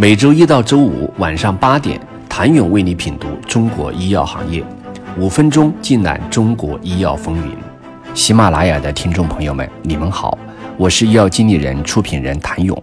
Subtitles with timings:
[0.00, 4.64] 每周一到周五晚上八点，谭勇为你品读中国医药行业，
[5.18, 7.56] 五分钟尽览中国医药风云。
[8.14, 10.38] 喜马拉雅的听众朋友们，你们好，
[10.76, 12.80] 我是医药经理人、出品人谭勇。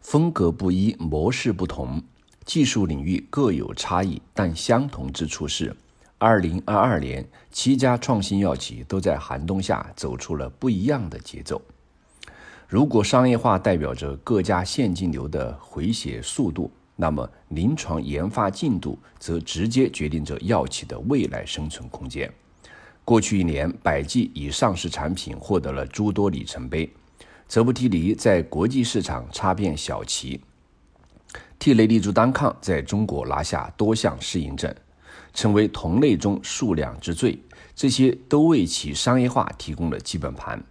[0.00, 2.02] 风格不一，模式不同，
[2.46, 5.76] 技术领域各有差异，但相同之处是，
[6.16, 7.22] 二零二二年
[7.52, 11.60] 七家创新药企都在寒冬下走出了不一样的节奏。
[12.70, 22.32] 如果商业化代表着各家现金流的回血速度，那么临床研发进度则直接决定着药企的未来生存空间。
[23.04, 26.88] 过去一年，百济以上市产品获得了诸多里程碑，
[27.48, 30.40] 泽布替尼在国际市场插遍小旗，
[31.58, 34.72] 替雷利珠单抗在中国拿下多项适应症，
[35.34, 37.36] 成为同类中数量之最，
[37.74, 40.62] 这些都为其商业化提供了基本盘。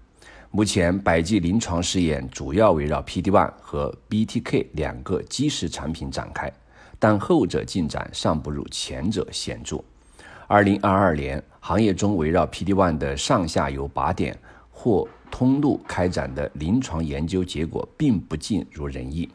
[0.51, 6.51] 目前，百济临床试验主要围绕 PD-1 和 BTK 两个基石产品展开，
[6.97, 9.79] 但后者进展尚不如前者显著。
[10.47, 14.35] 二零二二年，行业中围绕 PD-1 的上下游靶点
[14.71, 19.29] 或通路开展的临床研究结果并不尽如人意。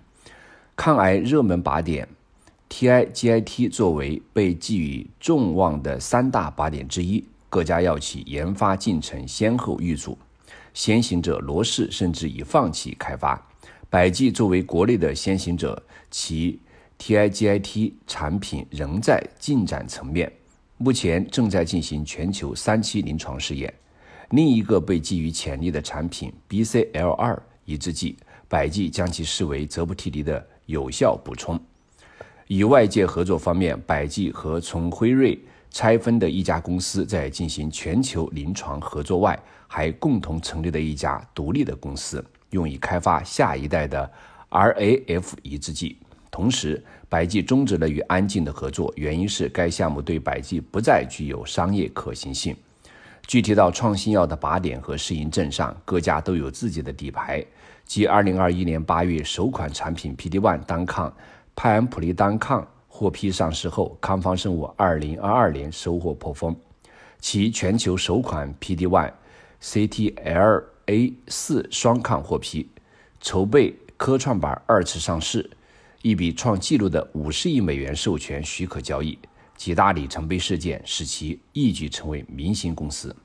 [0.75, 2.09] 抗癌热门靶点
[2.69, 10.19] TIGIT 作为被寄予众望的三大靶点之一，各家药企研发进程先后遇阻。
[10.73, 13.41] 先行者罗氏甚至已放弃开发，
[13.89, 16.59] 百济作为国内的先行者，其
[16.99, 20.33] TIGIT 产品仍在进展层面，
[20.79, 23.73] 目前正在进行全球三期临床试验。
[24.31, 28.17] 另一个被寄予潜力的产品 BCL2 抑制剂，
[28.49, 31.61] 百济将其视为泽布替尼的有效补充。
[32.49, 35.39] 与外界合作方面，百济和从辉瑞。
[35.75, 39.37] 拆分的一家公司在进行全球临床合作外，
[39.67, 44.09] 还共同成立了一家独立的公司，用以开发下一代的
[44.51, 45.99] RAF 抑制剂。
[46.31, 52.55] 同时，百济终止了与安进的合作，原因是该项目对百济不再具有商业可行性。
[53.27, 57.45] 具体到创新药的靶点和适应症上，各家都有自己的底牌。
[57.85, 61.13] 继2021年8月首款产品 PD-1 单抗
[61.57, 62.65] 派恩普利单抗。
[62.97, 66.55] 获批上市后，康方生物2022年收获颇丰，
[67.19, 69.13] 其全球首款 PD-1
[69.61, 72.69] CTLA-4 双抗获批，
[73.21, 75.51] 筹备科创板二次上市，
[76.03, 79.19] 一笔创纪录的50亿美元授权许可交易，
[79.57, 83.17] 几大里程碑事件使其一举成为明星公司。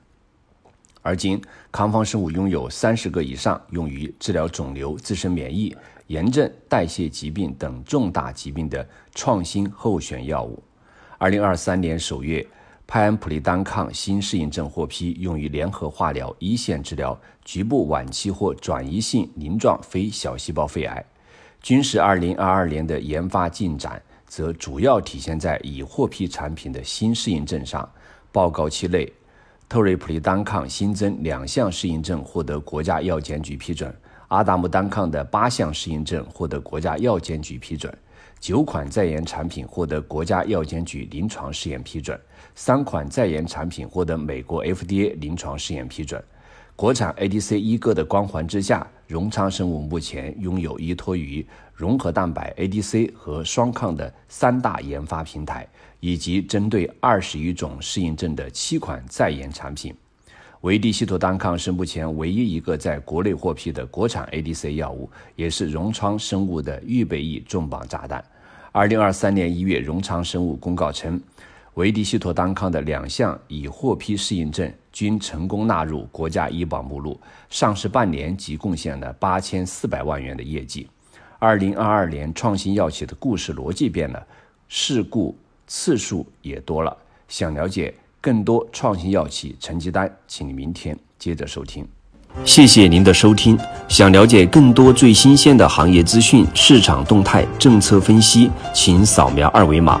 [1.02, 1.40] 而今，
[1.72, 5.74] 康方生物拥有三十个以上用于治疗肿瘤、自身免疫、
[6.08, 10.62] 炎症、代谢疾病等重大疾病的创新候选药物。
[11.16, 12.46] 二零二三年首月，
[12.86, 21.02] 派恩普利单抗新适应症获批，用于联合化疗一线治疗局部晚期或转移性鳞状非小细胞肺癌。
[21.62, 27.88] 均是二零二二年的研发进展，则主要体现在已获批产品的新适应症上。
[28.32, 29.10] 报告期内。
[29.70, 33.94] 特瑞普利单抗新增两项适应症获得国家药监局批准，
[34.26, 37.96] 阿达姆单抗的八项适应症获得国家药监局批准，
[38.40, 42.20] 九款在研产品获得国家药监局临床试验批准，
[42.56, 46.20] 三款在研产品获得美国 FDA 临床试验批准。
[46.80, 55.68] 国产 ADC 一哥的光环之下，荣昌生物目前拥有依托于融合蛋白 ADC 和双抗的三大研发平台，
[56.00, 59.94] 以及针对二十余种适应症的七款在研产品。
[60.62, 68.24] 维地西妥单抗是目前唯一一个在国内获批的国产 ADC 药物，也是荣昌生物的预备役重磅炸弹。
[68.72, 71.20] 二零二三年一月，荣昌生物公告称。
[71.74, 80.88] 维迪西妥单抗的两项已获批适应症均成功纳入国家医保目录，上市半年即贡献了八千四百万元的业绩。
[81.38, 84.26] 二零二二年，创新药企的故事逻辑变了，
[84.68, 85.34] 事故
[85.66, 86.94] 次数也多了。
[87.28, 91.86] 想了解更多创新药企成绩单，请你明天接着收听。
[92.44, 93.58] 谢谢您的收听。
[93.88, 100.00] 想了解更多最新鲜的行业资讯、市场动态、政策分析，请扫描二维码。